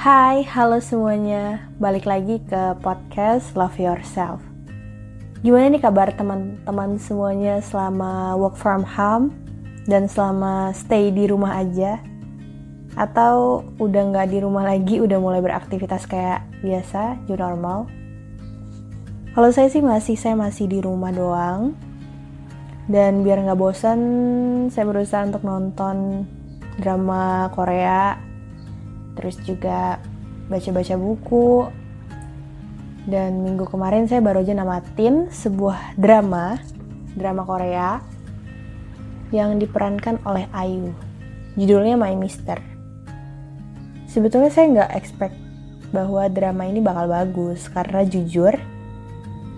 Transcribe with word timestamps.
Hai, 0.00 0.48
halo 0.48 0.80
semuanya. 0.80 1.68
Balik 1.76 2.08
lagi 2.08 2.40
ke 2.48 2.72
podcast 2.80 3.52
Love 3.52 3.76
Yourself. 3.76 4.40
Gimana 5.44 5.68
nih 5.68 5.84
kabar 5.84 6.08
teman-teman 6.16 6.96
semuanya 6.96 7.60
selama 7.60 8.32
work 8.32 8.56
from 8.56 8.80
home 8.80 9.28
dan 9.84 10.08
selama 10.08 10.72
stay 10.72 11.12
di 11.12 11.28
rumah 11.28 11.52
aja? 11.60 12.00
Atau 12.96 13.60
udah 13.76 14.08
nggak 14.08 14.32
di 14.32 14.40
rumah 14.40 14.64
lagi, 14.64 15.04
udah 15.04 15.20
mulai 15.20 15.44
beraktivitas 15.44 16.08
kayak 16.08 16.48
biasa, 16.64 17.20
new 17.28 17.36
normal? 17.36 17.84
Kalau 19.36 19.52
saya 19.52 19.68
sih 19.68 19.84
masih, 19.84 20.16
saya 20.16 20.32
masih 20.32 20.64
di 20.64 20.80
rumah 20.80 21.12
doang. 21.12 21.76
Dan 22.88 23.20
biar 23.20 23.44
nggak 23.44 23.60
bosan, 23.60 24.00
saya 24.72 24.88
berusaha 24.88 25.28
untuk 25.28 25.44
nonton 25.44 26.24
drama 26.80 27.52
Korea 27.52 28.29
terus 29.14 29.38
juga 29.42 30.02
baca-baca 30.50 30.94
buku. 30.98 31.70
Dan 33.08 33.40
minggu 33.42 33.64
kemarin 33.66 34.06
saya 34.06 34.20
baru 34.20 34.44
aja 34.44 34.52
namatin 34.52 35.32
sebuah 35.32 35.96
drama 35.96 36.60
drama 37.16 37.42
Korea 37.42 37.98
yang 39.34 39.58
diperankan 39.58 40.20
oleh 40.26 40.46
Ayu. 40.52 40.92
Judulnya 41.58 41.98
My 41.98 42.14
Mister. 42.14 42.60
Sebetulnya 44.10 44.50
saya 44.50 44.66
nggak 44.70 44.92
expect 44.98 45.36
bahwa 45.90 46.26
drama 46.30 46.66
ini 46.66 46.78
bakal 46.82 47.10
bagus 47.10 47.66
karena 47.70 48.06
jujur 48.06 48.54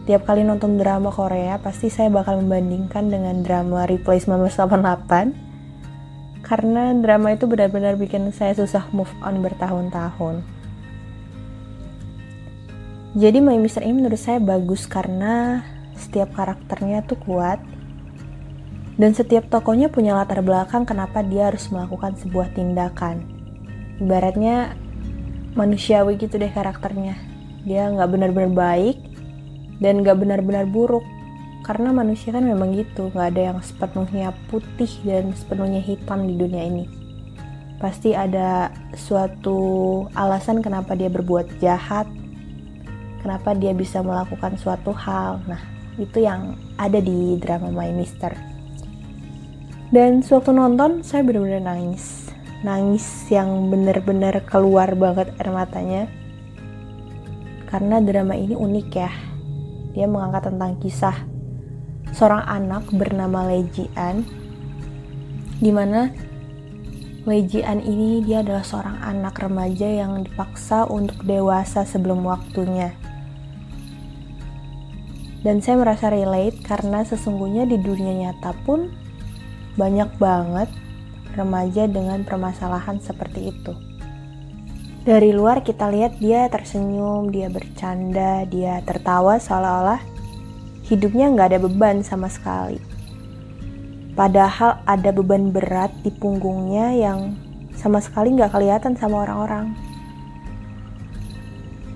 tiap 0.03 0.27
kali 0.27 0.43
nonton 0.43 0.81
drama 0.81 1.15
Korea 1.15 1.61
pasti 1.63 1.87
saya 1.87 2.11
bakal 2.11 2.43
membandingkan 2.43 3.07
dengan 3.13 3.45
drama 3.45 3.87
Replay 3.87 4.19
1988 4.19 5.52
karena 6.43 6.91
drama 6.99 7.33
itu 7.33 7.47
benar-benar 7.47 7.95
bikin 7.95 8.35
saya 8.35 8.53
susah 8.59 8.91
move 8.91 9.11
on 9.23 9.41
bertahun-tahun. 9.41 10.43
Jadi 13.13 13.39
My 13.45 13.61
Mister 13.61 13.85
ini 13.85 14.03
menurut 14.03 14.19
saya 14.19 14.41
bagus 14.41 14.89
karena 14.89 15.63
setiap 15.95 16.33
karakternya 16.35 17.05
tuh 17.05 17.21
kuat 17.21 17.61
dan 18.97 19.13
setiap 19.13 19.49
tokonya 19.49 19.89
punya 19.89 20.17
latar 20.17 20.43
belakang 20.45 20.85
kenapa 20.85 21.23
dia 21.25 21.53
harus 21.53 21.69
melakukan 21.69 22.17
sebuah 22.19 22.53
tindakan. 22.57 23.25
Ibaratnya 24.01 24.75
manusiawi 25.55 26.17
gitu 26.19 26.41
deh 26.41 26.51
karakternya. 26.51 27.17
Dia 27.63 27.87
nggak 27.93 28.11
benar-benar 28.11 28.51
baik 28.51 28.99
dan 29.79 30.03
nggak 30.03 30.19
benar-benar 30.19 30.65
buruk 30.67 31.05
karena 31.63 31.95
manusia 31.95 32.35
kan 32.35 32.43
memang 32.43 32.75
gitu 32.75 33.15
nggak 33.15 33.29
ada 33.35 33.43
yang 33.55 33.59
sepenuhnya 33.63 34.35
putih 34.51 34.91
dan 35.07 35.31
sepenuhnya 35.35 35.79
hitam 35.79 36.27
di 36.27 36.35
dunia 36.35 36.67
ini. 36.67 36.85
Pasti 37.79 38.15
ada 38.15 38.71
suatu 38.95 39.59
alasan 40.15 40.63
kenapa 40.63 40.95
dia 40.95 41.11
berbuat 41.11 41.59
jahat 41.63 42.07
kenapa 43.23 43.55
dia 43.55 43.71
bisa 43.71 44.03
melakukan 44.03 44.59
suatu 44.59 44.91
hal. 44.91 45.39
Nah 45.47 45.63
itu 45.97 46.27
yang 46.27 46.59
ada 46.77 46.99
di 46.99 47.39
drama 47.39 47.71
My 47.71 47.95
Mister. 47.95 48.35
Dan 49.95 50.21
suatu 50.27 50.51
nonton 50.51 51.07
saya 51.07 51.23
benar-benar 51.23 51.63
nangis. 51.63 52.35
Nangis 52.67 53.07
yang 53.31 53.71
benar-benar 53.71 54.43
keluar 54.51 54.99
banget 54.99 55.31
air 55.39 55.51
matanya. 55.55 56.03
Karena 57.71 58.03
drama 58.03 58.35
ini 58.35 58.59
unik 58.59 58.89
ya. 58.93 59.13
Dia 59.93 60.09
mengangkat 60.09 60.49
tentang 60.51 60.81
kisah 60.81 61.17
seorang 62.13 62.45
anak 62.45 62.89
bernama 62.93 63.49
Lejian 63.49 64.25
di 65.59 65.73
mana 65.73 66.13
Lejian 67.23 67.79
ini 67.79 68.19
dia 68.27 68.43
adalah 68.43 68.67
seorang 68.67 68.99
anak 68.99 69.39
remaja 69.39 69.87
yang 69.87 70.27
dipaksa 70.27 70.91
untuk 70.91 71.23
dewasa 71.23 71.87
sebelum 71.87 72.27
waktunya. 72.27 72.91
Dan 75.47 75.63
saya 75.63 75.79
merasa 75.79 76.11
relate 76.11 76.59
karena 76.67 77.07
sesungguhnya 77.07 77.63
di 77.71 77.79
dunia 77.79 78.27
nyata 78.27 78.51
pun 78.67 78.91
banyak 79.79 80.11
banget 80.19 80.67
remaja 81.39 81.87
dengan 81.87 82.27
permasalahan 82.27 82.99
seperti 82.99 83.55
itu. 83.55 83.71
Dari 85.07 85.31
luar 85.31 85.63
kita 85.63 85.95
lihat 85.95 86.19
dia 86.19 86.51
tersenyum, 86.51 87.31
dia 87.31 87.47
bercanda, 87.51 88.43
dia 88.51 88.83
tertawa 88.83 89.39
seolah-olah 89.39 90.12
hidupnya 90.87 91.31
nggak 91.31 91.55
ada 91.55 91.61
beban 91.63 92.03
sama 92.03 92.27
sekali. 92.27 92.79
Padahal 94.13 94.85
ada 94.85 95.09
beban 95.09 95.55
berat 95.55 95.89
di 96.05 96.13
punggungnya 96.13 96.93
yang 96.93 97.33
sama 97.73 97.99
sekali 98.03 98.37
nggak 98.37 98.53
kelihatan 98.53 98.93
sama 98.95 99.25
orang-orang. 99.25 99.73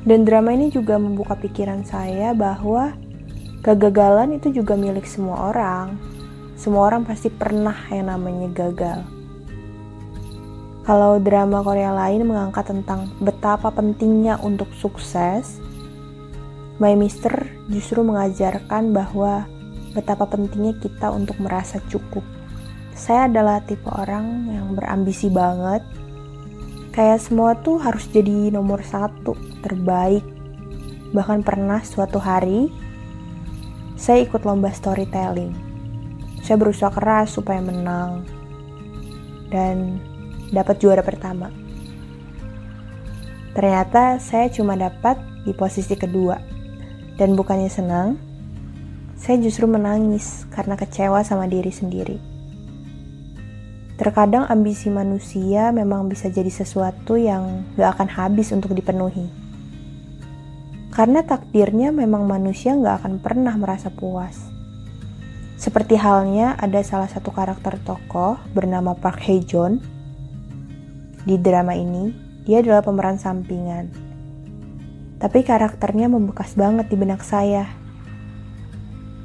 Dan 0.07 0.23
drama 0.23 0.55
ini 0.55 0.71
juga 0.71 0.97
membuka 1.03 1.35
pikiran 1.35 1.83
saya 1.83 2.31
bahwa 2.31 2.95
kegagalan 3.67 4.39
itu 4.39 4.55
juga 4.55 4.79
milik 4.79 5.05
semua 5.05 5.51
orang. 5.51 5.99
Semua 6.55 6.89
orang 6.89 7.03
pasti 7.03 7.29
pernah 7.29 7.75
yang 7.91 8.09
namanya 8.09 8.49
gagal. 8.55 9.03
Kalau 10.87 11.19
drama 11.19 11.67
Korea 11.67 11.91
lain 11.91 12.31
mengangkat 12.31 12.71
tentang 12.71 13.11
betapa 13.19 13.75
pentingnya 13.75 14.39
untuk 14.39 14.71
sukses, 14.79 15.59
My 16.77 16.93
Mister 16.93 17.33
justru 17.73 18.05
mengajarkan 18.05 18.93
bahwa 18.93 19.49
betapa 19.97 20.29
pentingnya 20.29 20.77
kita 20.77 21.09
untuk 21.09 21.41
merasa 21.41 21.81
cukup. 21.89 22.21
Saya 22.93 23.33
adalah 23.33 23.65
tipe 23.65 23.89
orang 23.89 24.53
yang 24.53 24.77
berambisi 24.77 25.33
banget. 25.33 25.81
Kayak 26.93 27.25
semua 27.25 27.57
tuh 27.57 27.81
harus 27.81 28.05
jadi 28.13 28.53
nomor 28.53 28.85
satu, 28.85 29.33
terbaik. 29.65 30.21
Bahkan 31.17 31.41
pernah 31.49 31.81
suatu 31.81 32.21
hari, 32.21 32.69
saya 33.97 34.29
ikut 34.29 34.45
lomba 34.45 34.69
storytelling. 34.69 35.57
Saya 36.45 36.61
berusaha 36.61 36.93
keras 36.93 37.33
supaya 37.33 37.65
menang. 37.65 38.21
Dan 39.49 39.97
dapat 40.53 40.77
juara 40.77 41.01
pertama. 41.01 41.49
Ternyata 43.57 44.21
saya 44.21 44.53
cuma 44.53 44.77
dapat 44.77 45.17
di 45.49 45.57
posisi 45.57 45.97
kedua 45.97 46.56
dan 47.17 47.33
bukannya 47.33 47.73
senang, 47.73 48.21
saya 49.17 49.41
justru 49.41 49.65
menangis 49.65 50.45
karena 50.53 50.77
kecewa 50.77 51.25
sama 51.25 51.49
diri 51.49 51.73
sendiri. 51.73 52.21
Terkadang 53.97 54.45
ambisi 54.53 54.93
manusia 54.93 55.73
memang 55.73 56.13
bisa 56.13 56.29
jadi 56.29 56.53
sesuatu 56.53 57.17
yang 57.17 57.65
gak 57.81 57.97
akan 57.97 58.09
habis 58.13 58.53
untuk 58.53 58.77
dipenuhi. 58.77 59.25
Karena 60.93 61.25
takdirnya 61.25 61.97
memang 61.97 62.29
manusia 62.29 62.77
gak 62.77 63.01
akan 63.05 63.25
pernah 63.25 63.57
merasa 63.57 63.89
puas. 63.89 64.37
Seperti 65.57 65.97
halnya 65.97 66.53
ada 66.61 66.85
salah 66.85 67.09
satu 67.09 67.33
karakter 67.33 67.81
tokoh 67.81 68.37
bernama 68.53 68.93
Park 68.93 69.25
Hae 69.25 69.41
Joon. 69.41 69.81
Di 71.25 71.41
drama 71.41 71.73
ini, 71.73 72.13
dia 72.45 72.61
adalah 72.61 72.85
pemeran 72.85 73.17
sampingan 73.17 73.89
tapi 75.17 75.41
karakternya 75.41 76.13
membekas 76.13 76.53
banget 76.53 76.93
di 76.93 76.97
benak 76.97 77.25
saya. 77.25 77.69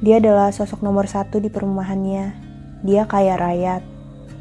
Dia 0.02 0.18
adalah 0.18 0.50
sosok 0.50 0.82
nomor 0.82 1.06
satu 1.06 1.38
di 1.38 1.52
perumahannya. 1.52 2.34
Dia 2.82 3.06
kaya 3.06 3.38
raya, 3.38 3.84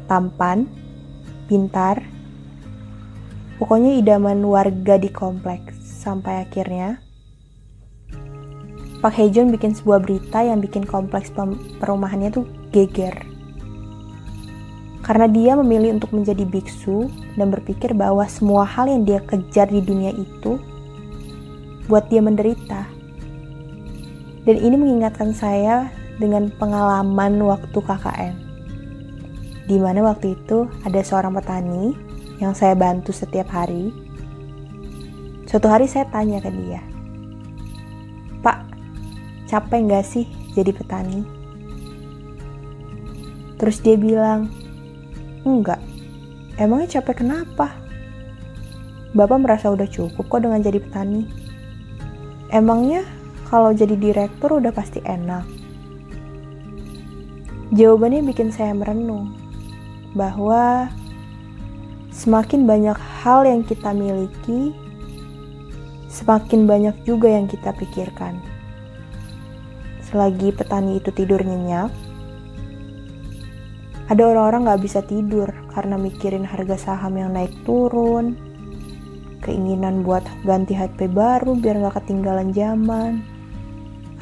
tampan, 0.09 0.65
pintar, 1.45 2.01
pokoknya 3.61 3.99
idaman 4.01 4.41
warga 4.41 4.97
di 4.97 5.11
kompleks. 5.13 5.77
Sampai 6.01 6.41
akhirnya, 6.49 6.97
Pak 9.05 9.13
Hejon 9.13 9.53
bikin 9.53 9.77
sebuah 9.77 10.01
berita 10.01 10.41
yang 10.41 10.65
bikin 10.65 10.81
kompleks 10.81 11.29
perumahannya 11.77 12.33
tuh 12.33 12.49
geger. 12.73 13.13
Karena 15.05 15.29
dia 15.29 15.53
memilih 15.57 15.97
untuk 15.97 16.13
menjadi 16.13 16.41
biksu 16.45 17.09
dan 17.37 17.53
berpikir 17.53 17.93
bahwa 17.93 18.25
semua 18.25 18.65
hal 18.65 18.89
yang 18.89 19.05
dia 19.05 19.21
kejar 19.21 19.69
di 19.69 19.81
dunia 19.81 20.13
itu 20.13 20.57
buat 21.85 22.09
dia 22.09 22.21
menderita. 22.21 22.85
Dan 24.41 24.57
ini 24.57 24.75
mengingatkan 24.77 25.33
saya 25.37 25.93
dengan 26.17 26.49
pengalaman 26.57 27.41
waktu 27.45 27.77
KKN. 27.77 28.35
Di 29.69 29.77
mana 29.77 30.01
waktu 30.05 30.33
itu 30.33 30.65
ada 30.81 30.99
seorang 31.01 31.37
petani 31.37 31.93
yang 32.41 32.57
saya 32.57 32.73
bantu 32.73 33.13
setiap 33.13 33.49
hari. 33.53 33.93
Suatu 35.45 35.69
hari 35.69 35.85
saya 35.85 36.09
tanya 36.09 36.41
ke 36.41 36.49
dia, 36.49 36.81
Pak, 38.41 38.57
capek 39.51 39.79
nggak 39.85 40.05
sih 40.07 40.25
jadi 40.57 40.71
petani? 40.73 41.21
Terus 43.61 43.77
dia 43.83 43.93
bilang, 43.93 44.49
enggak. 45.45 45.77
Emangnya 46.57 46.97
capek 46.97 47.21
kenapa? 47.21 47.77
Bapak 49.11 49.37
merasa 49.43 49.69
udah 49.69 49.85
cukup 49.85 50.25
kok 50.25 50.41
dengan 50.41 50.63
jadi 50.63 50.79
petani. 50.81 51.40
Emangnya 52.51 53.07
kalau 53.47 53.71
jadi 53.71 53.95
direktur 53.95 54.59
udah 54.59 54.75
pasti 54.75 54.99
enak? 55.01 55.47
Jawabannya 57.71 58.27
bikin 58.27 58.51
saya 58.51 58.75
merenung 58.75 59.31
bahwa 60.11 60.91
Semakin 62.11 62.67
banyak 62.67 62.99
hal 63.23 63.47
yang 63.49 63.63
kita 63.63 63.95
miliki, 63.95 64.75
semakin 66.05 66.67
banyak 66.67 66.93
juga 67.07 67.31
yang 67.31 67.47
kita 67.47 67.71
pikirkan. 67.71 68.35
Selagi 70.05 70.51
petani 70.51 70.99
itu 70.99 71.09
tidur 71.15 71.39
nyenyak, 71.39 71.87
ada 74.11 74.21
orang-orang 74.21 74.69
gak 74.69 74.83
bisa 74.83 74.99
tidur 75.01 75.49
karena 75.71 75.95
mikirin 75.95 76.43
harga 76.43 76.75
saham 76.75 77.15
yang 77.15 77.31
naik 77.31 77.55
turun, 77.63 78.35
keinginan 79.51 80.07
buat 80.07 80.23
ganti 80.47 80.71
HP 80.71 81.11
baru 81.11 81.59
biar 81.59 81.83
gak 81.83 81.99
ketinggalan 81.99 82.55
zaman, 82.55 83.19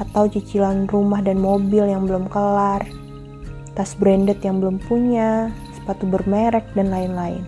atau 0.02 0.26
cicilan 0.26 0.90
rumah 0.90 1.22
dan 1.22 1.38
mobil 1.38 1.86
yang 1.86 2.10
belum 2.10 2.26
kelar, 2.26 2.82
tas 3.78 3.94
branded 3.94 4.42
yang 4.42 4.58
belum 4.58 4.82
punya, 4.82 5.54
sepatu 5.78 6.10
bermerek, 6.10 6.66
dan 6.74 6.90
lain-lain. 6.90 7.46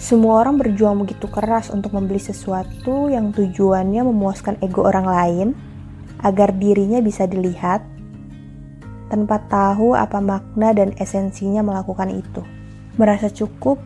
Semua 0.00 0.40
orang 0.40 0.56
berjuang 0.56 1.04
begitu 1.04 1.28
keras 1.28 1.68
untuk 1.68 1.92
membeli 1.92 2.20
sesuatu 2.20 3.12
yang 3.12 3.32
tujuannya 3.36 4.04
memuaskan 4.08 4.56
ego 4.64 4.88
orang 4.88 5.04
lain 5.04 5.48
agar 6.24 6.52
dirinya 6.56 7.04
bisa 7.04 7.28
dilihat 7.28 7.84
tanpa 9.12 9.40
tahu 9.48 9.92
apa 9.92 10.20
makna 10.20 10.72
dan 10.72 10.96
esensinya 10.96 11.60
melakukan 11.60 12.12
itu. 12.12 12.40
Merasa 12.96 13.28
cukup, 13.32 13.80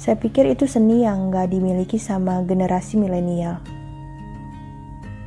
saya 0.00 0.16
pikir 0.16 0.48
itu 0.48 0.64
seni 0.64 1.04
yang 1.04 1.28
gak 1.28 1.52
dimiliki 1.52 2.00
sama 2.00 2.40
generasi 2.48 2.96
milenial. 2.96 3.60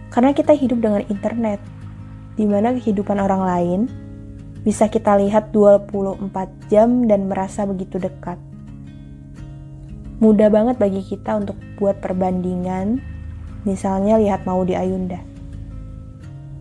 Karena 0.09 0.33
kita 0.33 0.57
hidup 0.57 0.81
dengan 0.81 1.05
internet, 1.05 1.61
di 2.33 2.49
mana 2.49 2.73
kehidupan 2.73 3.21
orang 3.21 3.45
lain 3.45 3.79
bisa 4.65 4.89
kita 4.89 5.13
lihat 5.21 5.53
24 5.53 6.25
jam 6.73 7.05
dan 7.05 7.29
merasa 7.29 7.69
begitu 7.69 8.01
dekat 8.01 8.41
mudah 10.23 10.47
banget 10.47 10.79
bagi 10.79 11.03
kita 11.03 11.35
untuk 11.35 11.59
buat 11.75 11.99
perbandingan, 11.99 13.03
misalnya 13.67 14.15
lihat 14.15 14.47
mau 14.47 14.63
di 14.63 14.71
Ayunda. 14.71 15.19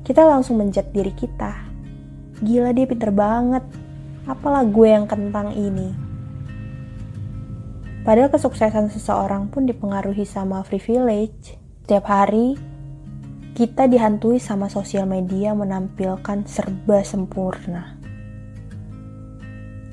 Kita 0.02 0.26
langsung 0.26 0.58
menjat 0.58 0.90
diri 0.90 1.14
kita. 1.14 1.70
Gila 2.42 2.74
dia 2.74 2.90
pinter 2.90 3.14
banget, 3.14 3.62
apalah 4.26 4.66
gue 4.66 4.88
yang 4.90 5.06
kentang 5.06 5.54
ini. 5.54 6.11
Padahal 8.02 8.34
kesuksesan 8.34 8.90
seseorang 8.90 9.46
pun 9.46 9.62
dipengaruhi 9.62 10.26
sama 10.26 10.66
privilege. 10.66 11.54
Setiap 11.86 12.10
hari, 12.10 12.58
kita 13.54 13.86
dihantui 13.86 14.42
sama 14.42 14.66
sosial 14.66 15.06
media 15.06 15.54
menampilkan 15.54 16.42
serba 16.42 17.06
sempurna. 17.06 17.94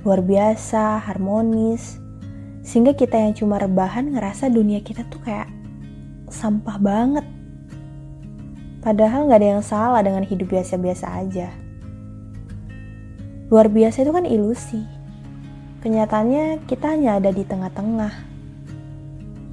Luar 0.02 0.26
biasa, 0.26 1.06
harmonis, 1.06 2.02
sehingga 2.66 2.98
kita 2.98 3.14
yang 3.14 3.38
cuma 3.38 3.62
rebahan 3.62 4.10
ngerasa 4.10 4.50
dunia 4.50 4.82
kita 4.82 5.06
tuh 5.14 5.22
kayak 5.22 5.46
sampah 6.34 6.82
banget. 6.82 7.26
Padahal 8.82 9.30
nggak 9.30 9.38
ada 9.38 9.50
yang 9.54 9.62
salah 9.62 10.02
dengan 10.02 10.26
hidup 10.26 10.50
biasa-biasa 10.50 11.06
aja. 11.14 11.54
Luar 13.54 13.70
biasa 13.70 14.02
itu 14.02 14.10
kan 14.10 14.26
ilusi. 14.26 14.99
Kenyataannya 15.80 16.68
kita 16.68 16.92
hanya 16.92 17.24
ada 17.24 17.32
di 17.32 17.48
tengah-tengah. 17.48 18.14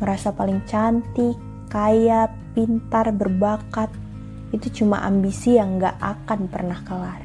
Merasa 0.03 0.35
paling 0.35 0.59
cantik, 0.67 1.39
kaya, 1.71 2.27
pintar, 2.51 3.15
berbakat. 3.15 3.95
Itu 4.51 4.67
cuma 4.83 5.07
ambisi 5.07 5.55
yang 5.55 5.79
nggak 5.79 5.97
akan 6.03 6.51
pernah 6.51 6.83
kelar. 6.83 7.23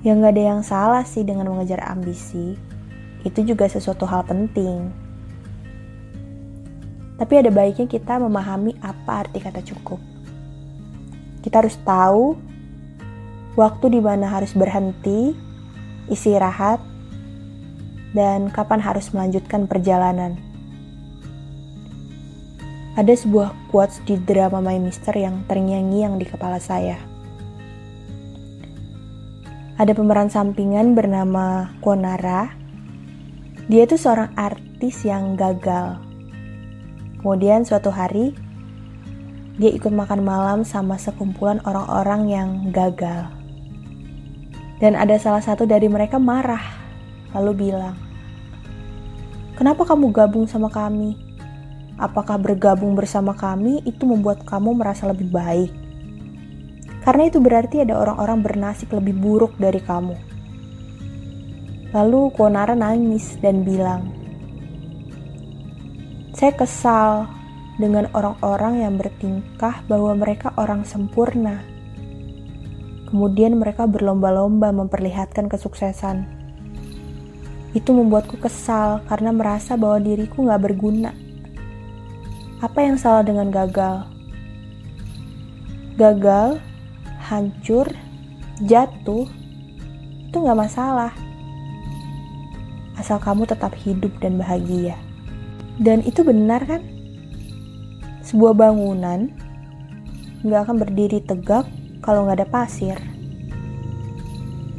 Ya 0.00 0.16
nggak 0.16 0.32
ada 0.32 0.44
yang 0.56 0.62
salah 0.64 1.04
sih 1.04 1.20
dengan 1.20 1.52
mengejar 1.52 1.84
ambisi, 1.84 2.56
itu 3.20 3.40
juga 3.44 3.68
sesuatu 3.68 4.08
hal 4.08 4.24
penting. 4.24 4.88
Tapi 7.20 7.34
ada 7.36 7.52
baiknya 7.52 7.84
kita 7.84 8.16
memahami 8.16 8.80
apa 8.80 9.28
arti 9.28 9.44
kata 9.44 9.60
cukup. 9.60 10.00
Kita 11.44 11.60
harus 11.60 11.76
tahu 11.84 12.32
waktu 13.60 13.92
di 13.92 14.00
mana 14.00 14.24
harus 14.32 14.56
berhenti, 14.56 15.36
istirahat, 16.10 16.82
dan 18.12 18.50
kapan 18.50 18.82
harus 18.82 19.08
melanjutkan 19.14 19.70
perjalanan. 19.70 20.34
Ada 22.98 23.14
sebuah 23.16 23.54
quotes 23.70 24.02
di 24.04 24.18
drama 24.18 24.58
My 24.58 24.76
Mister 24.76 25.14
yang 25.14 25.46
terngiang-ngiang 25.46 26.18
di 26.18 26.26
kepala 26.26 26.58
saya. 26.58 26.98
Ada 29.80 29.96
pemeran 29.96 30.28
sampingan 30.28 30.92
bernama 30.92 31.72
Konara 31.80 32.52
dia 33.70 33.86
itu 33.86 33.94
seorang 33.94 34.34
artis 34.34 35.06
yang 35.06 35.38
gagal. 35.38 36.02
Kemudian 37.22 37.62
suatu 37.62 37.94
hari, 37.94 38.34
dia 39.62 39.70
ikut 39.70 39.94
makan 39.94 40.26
malam 40.26 40.66
sama 40.66 40.98
sekumpulan 40.98 41.62
orang-orang 41.62 42.22
yang 42.26 42.48
gagal. 42.74 43.39
Dan 44.80 44.96
ada 44.96 45.20
salah 45.20 45.44
satu 45.44 45.68
dari 45.68 45.86
mereka 45.92 46.16
marah, 46.16 46.64
lalu 47.36 47.68
bilang, 47.68 47.94
"Kenapa 49.60 49.84
kamu 49.84 50.08
gabung 50.08 50.48
sama 50.48 50.72
kami? 50.72 51.14
Apakah 52.00 52.40
bergabung 52.40 52.96
bersama 52.96 53.36
kami 53.36 53.84
itu 53.84 54.08
membuat 54.08 54.40
kamu 54.48 54.72
merasa 54.72 55.04
lebih 55.04 55.28
baik?" 55.28 55.70
Karena 57.04 57.28
itu 57.28 57.40
berarti 57.40 57.84
ada 57.84 57.96
orang-orang 57.96 58.40
bernasib 58.40 58.88
lebih 58.92 59.16
buruk 59.16 59.52
dari 59.60 59.80
kamu. 59.84 60.16
Lalu 61.92 62.20
Konara 62.32 62.72
nangis 62.72 63.36
dan 63.40 63.60
bilang, 63.64 64.08
"Saya 66.32 66.56
kesal 66.56 67.28
dengan 67.80 68.12
orang-orang 68.12 68.84
yang 68.84 68.94
bertingkah 69.00 69.80
bahwa 69.88 70.12
mereka 70.12 70.52
orang 70.60 70.84
sempurna. 70.84 71.64
Kemudian 73.10 73.58
mereka 73.58 73.90
berlomba-lomba 73.90 74.70
memperlihatkan 74.70 75.50
kesuksesan. 75.50 76.24
Itu 77.74 77.94
membuatku 77.94 78.38
kesal 78.38 79.02
karena 79.10 79.34
merasa 79.34 79.74
bahwa 79.74 79.98
diriku 79.98 80.46
gak 80.46 80.62
berguna. 80.62 81.10
Apa 82.62 82.86
yang 82.86 82.96
salah 82.96 83.26
dengan 83.26 83.50
gagal? 83.50 84.06
Gagal, 85.98 86.62
hancur, 87.18 87.90
jatuh, 88.62 89.26
itu 90.30 90.36
gak 90.38 90.58
masalah 90.58 91.10
asal 93.00 93.16
kamu 93.16 93.48
tetap 93.48 93.72
hidup 93.72 94.12
dan 94.20 94.36
bahagia. 94.36 94.92
Dan 95.80 96.04
itu 96.04 96.20
benar 96.20 96.60
kan? 96.68 96.84
Sebuah 98.20 98.52
bangunan 98.52 99.32
nggak 100.44 100.60
akan 100.68 100.76
berdiri 100.76 101.24
tegak 101.24 101.64
kalau 102.10 102.26
nggak 102.26 102.42
ada 102.42 102.48
pasir. 102.50 102.98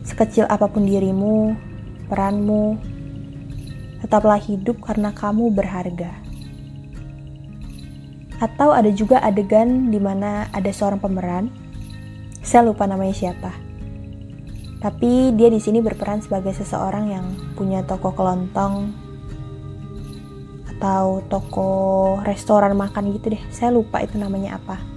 Sekecil 0.03 0.43
apa 0.51 0.67
pun 0.67 0.83
dirimu, 0.83 1.55
peranmu, 2.11 2.75
tetaplah 4.03 4.35
hidup 4.35 4.83
karena 4.83 5.15
kamu 5.15 5.47
berharga. 5.55 6.11
Atau 8.43 8.75
ada 8.75 8.91
juga 8.91 9.23
adegan 9.23 9.87
di 9.87 10.03
mana 10.03 10.51
ada 10.51 10.75
seorang 10.75 10.99
pemeran, 10.99 11.47
saya 12.43 12.67
lupa 12.67 12.83
namanya 12.83 13.15
siapa 13.15 13.71
tapi 14.81 15.29
dia 15.37 15.45
di 15.53 15.61
sini 15.61 15.77
berperan 15.77 16.25
sebagai 16.25 16.57
seseorang 16.57 17.13
yang 17.13 17.25
punya 17.53 17.85
toko 17.85 18.17
kelontong 18.17 18.89
atau 20.73 21.21
toko 21.29 21.69
restoran 22.25 22.73
makan 22.73 23.13
gitu 23.13 23.37
deh. 23.37 23.43
Saya 23.53 23.69
lupa 23.69 24.01
itu 24.01 24.17
namanya 24.17 24.57
apa. 24.57 24.90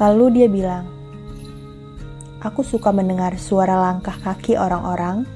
Lalu 0.00 0.40
dia 0.40 0.48
bilang, 0.48 0.88
"Aku 2.40 2.64
suka 2.64 2.88
mendengar 2.88 3.36
suara 3.36 3.76
langkah 3.76 4.16
kaki 4.16 4.56
orang-orang 4.56 5.28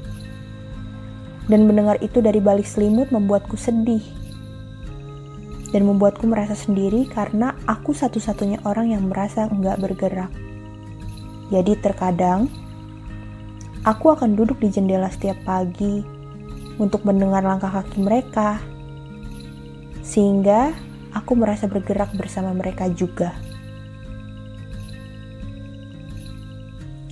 dan 1.53 1.69
mendengar 1.69 2.01
itu 2.01 2.25
dari 2.25 2.41
balik 2.41 2.65
selimut 2.65 3.13
membuatku 3.13 3.61
sedih 3.61 4.01
dan 5.75 5.91
membuatku 5.91 6.25
merasa 6.31 6.55
sendiri 6.55 7.05
karena 7.11 7.53
aku 7.67 7.91
satu-satunya 7.91 8.63
orang 8.63 8.95
yang 8.95 9.11
merasa 9.11 9.51
enggak 9.51 9.83
bergerak. 9.83 10.31
Jadi 11.51 11.77
terkadang 11.83 12.49
aku 13.85 14.15
akan 14.15 14.39
duduk 14.39 14.57
di 14.63 14.73
jendela 14.73 15.11
setiap 15.13 15.37
pagi 15.45 16.01
untuk 16.81 17.05
mendengar 17.05 17.45
langkah 17.45 17.69
kaki 17.69 18.01
mereka, 18.01 18.63
sehingga 20.01 20.73
aku 21.13 21.37
merasa 21.37 21.69
bergerak 21.69 22.15
bersama 22.17 22.55
mereka 22.57 22.89
juga. 22.89 23.44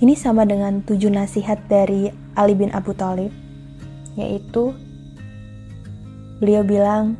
Ini 0.03 0.19
sama 0.19 0.43
dengan 0.43 0.83
tujuh 0.83 1.07
nasihat 1.07 1.63
dari 1.71 2.11
Ali 2.35 2.59
bin 2.59 2.75
Abu 2.75 2.91
Thalib, 2.91 3.31
yaitu 4.19 4.75
beliau 6.43 6.67
bilang, 6.67 7.15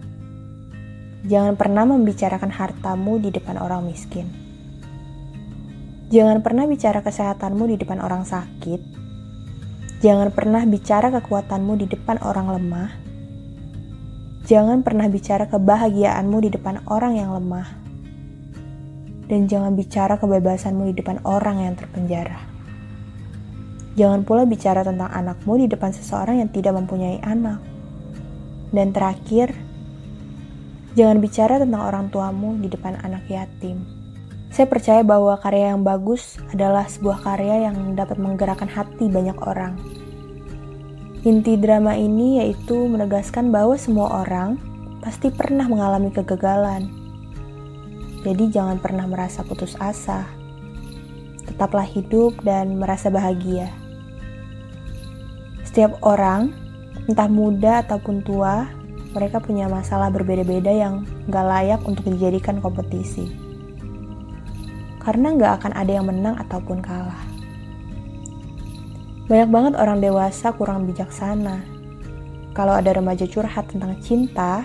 "Jangan 1.23 1.55
pernah 1.55 1.87
membicarakan 1.87 2.51
hartamu 2.51 3.23
di 3.23 3.31
depan 3.31 3.55
orang 3.55 3.87
miskin." 3.87 4.27
Jangan 6.11 6.43
pernah 6.43 6.67
bicara 6.67 6.99
kesehatanmu 6.99 7.71
di 7.71 7.79
depan 7.79 8.03
orang 8.03 8.27
sakit. 8.27 8.83
Jangan 10.03 10.35
pernah 10.35 10.67
bicara 10.67 11.07
kekuatanmu 11.07 11.79
di 11.79 11.87
depan 11.87 12.19
orang 12.19 12.51
lemah. 12.51 12.91
Jangan 14.43 14.83
pernah 14.83 15.07
bicara 15.07 15.47
kebahagiaanmu 15.47 16.37
di 16.43 16.51
depan 16.51 16.83
orang 16.91 17.15
yang 17.15 17.31
lemah. 17.31 17.79
Dan 19.31 19.47
jangan 19.47 19.71
bicara 19.71 20.19
kebebasanmu 20.19 20.91
di 20.91 20.99
depan 20.99 21.23
orang 21.23 21.63
yang 21.63 21.79
terpenjara. 21.79 22.52
Jangan 23.93 24.25
pula 24.25 24.49
bicara 24.49 24.81
tentang 24.81 25.13
anakmu 25.13 25.61
di 25.61 25.67
depan 25.69 25.93
seseorang 25.93 26.41
yang 26.41 26.49
tidak 26.49 26.73
mempunyai 26.73 27.21
anak. 27.21 27.61
Dan 28.73 28.89
terakhir, 28.89 29.53
jangan 30.97 31.21
bicara 31.21 31.61
tentang 31.61 31.85
orang 31.85 32.09
tuamu 32.09 32.57
di 32.57 32.73
depan 32.73 32.97
anak 33.05 33.29
yatim. 33.29 33.85
Saya 34.49 34.65
percaya 34.65 35.05
bahwa 35.05 35.37
karya 35.37 35.73
yang 35.73 35.85
bagus 35.85 36.41
adalah 36.49 36.89
sebuah 36.89 37.21
karya 37.21 37.69
yang 37.69 37.93
dapat 37.93 38.17
menggerakkan 38.17 38.69
hati 38.69 39.09
banyak 39.09 39.37
orang. 39.45 39.77
Inti 41.25 41.57
drama 41.57 41.93
ini 41.93 42.41
yaitu 42.41 42.89
menegaskan 42.89 43.53
bahwa 43.53 43.77
semua 43.77 44.25
orang 44.25 44.57
pasti 45.05 45.29
pernah 45.29 45.69
mengalami 45.69 46.09
kegagalan. 46.09 46.89
Jadi 48.25 48.49
jangan 48.49 48.77
pernah 48.81 49.05
merasa 49.05 49.41
putus 49.45 49.77
asa. 49.77 50.25
Tetaplah 51.45 51.85
hidup 51.85 52.41
dan 52.41 52.77
merasa 52.77 53.09
bahagia. 53.09 53.82
Setiap 55.73 56.05
orang, 56.05 56.53
entah 57.09 57.25
muda 57.25 57.81
ataupun 57.81 58.21
tua, 58.21 58.69
mereka 59.17 59.41
punya 59.41 59.65
masalah 59.65 60.13
berbeda-beda 60.13 60.69
yang 60.69 61.01
gak 61.33 61.49
layak 61.49 61.81
untuk 61.89 62.05
dijadikan 62.13 62.61
kompetisi 62.61 63.43
karena 65.03 65.35
nggak 65.35 65.53
akan 65.61 65.71
ada 65.75 65.91
yang 65.91 66.07
menang 66.07 66.39
ataupun 66.39 66.79
kalah. 66.79 67.19
Banyak 69.27 69.49
banget 69.51 69.73
orang 69.75 69.99
dewasa 69.99 70.55
kurang 70.55 70.87
bijaksana. 70.87 71.63
Kalau 72.55 72.75
ada 72.75 72.95
remaja 72.95 73.27
curhat 73.27 73.67
tentang 73.71 73.99
cinta 73.99 74.63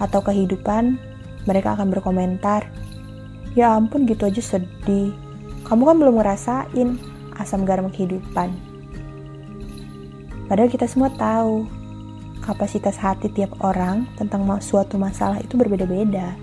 atau 0.00 0.20
kehidupan, 0.24 0.96
mereka 1.44 1.76
akan 1.76 1.92
berkomentar, 1.92 2.68
Ya 3.58 3.74
ampun 3.74 4.06
gitu 4.06 4.30
aja 4.30 4.38
sedih, 4.38 5.10
kamu 5.66 5.82
kan 5.82 5.96
belum 5.98 6.22
ngerasain 6.22 6.88
asam 7.34 7.66
garam 7.66 7.90
kehidupan. 7.90 8.69
Padahal 10.50 10.66
kita 10.66 10.90
semua 10.90 11.14
tahu, 11.14 11.70
kapasitas 12.42 12.98
hati 12.98 13.30
tiap 13.30 13.54
orang 13.62 14.10
tentang 14.18 14.42
suatu 14.58 14.98
masalah 14.98 15.38
itu 15.38 15.54
berbeda-beda. 15.54 16.34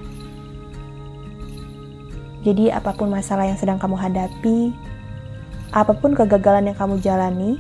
Jadi, 2.47 2.71
apa 2.71 2.95
pun 2.95 3.11
masalah 3.11 3.51
yang 3.51 3.59
sedang 3.59 3.75
kamu 3.75 3.99
hadapi, 3.99 4.71
apa 5.75 5.91
pun 5.91 6.15
kegagalan 6.15 6.71
yang 6.71 6.77
kamu 6.79 7.03
jalani, 7.03 7.59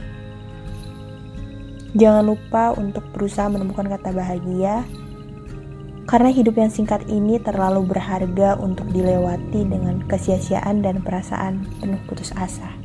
jangan 1.91 2.23
lupa 2.23 2.71
untuk 2.79 3.03
berusaha 3.11 3.51
menemukan 3.51 3.91
kata 3.91 4.15
bahagia, 4.15 4.87
karena 6.07 6.31
hidup 6.31 6.55
yang 6.55 6.71
singkat 6.71 7.03
ini 7.11 7.43
terlalu 7.43 7.83
berharga 7.83 8.55
untuk 8.55 8.87
dilewati 8.95 9.67
dengan 9.67 9.99
kesia-siaan 10.07 10.79
dan 10.79 11.03
perasaan 11.03 11.67
penuh 11.83 11.99
putus 12.07 12.31
asa. 12.39 12.76